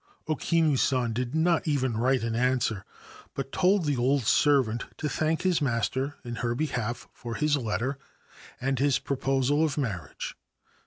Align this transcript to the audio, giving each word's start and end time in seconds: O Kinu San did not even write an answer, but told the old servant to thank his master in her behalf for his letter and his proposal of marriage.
O 0.27 0.35
Kinu 0.35 0.77
San 0.79 1.13
did 1.13 1.35
not 1.35 1.67
even 1.67 1.95
write 1.95 2.23
an 2.23 2.33
answer, 2.35 2.85
but 3.35 3.51
told 3.51 3.85
the 3.85 3.97
old 3.97 4.23
servant 4.23 4.85
to 4.97 5.07
thank 5.07 5.43
his 5.43 5.61
master 5.61 6.15
in 6.23 6.37
her 6.37 6.55
behalf 6.55 7.07
for 7.13 7.35
his 7.35 7.55
letter 7.55 7.99
and 8.59 8.79
his 8.79 8.97
proposal 8.97 9.63
of 9.63 9.77
marriage. 9.77 10.35